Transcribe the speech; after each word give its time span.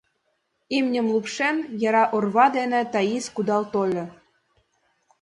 Имньым 0.77 1.07
лупшен, 1.13 1.57
яра 1.87 2.03
орва 2.15 2.45
дене 2.57 2.81
Таис 2.93 3.25
кудал 3.35 3.63
тольо. 3.73 4.05